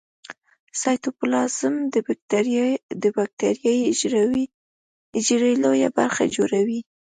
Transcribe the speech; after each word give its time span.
سایتوپلازم 0.81 1.75
د 3.03 3.05
باکتریايي 3.17 3.83
حجرې 5.13 5.53
لویه 5.63 5.89
برخه 5.97 6.23
جوړوي. 6.35 6.79